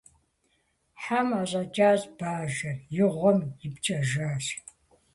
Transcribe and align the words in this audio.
Хьэм 1.01 1.27
ӏэщӏэкӏащ 1.37 2.01
бажэр, 2.17 2.77
и 3.01 3.05
гъуэм 3.13 3.39
ипкӏэжащ. 3.65 4.45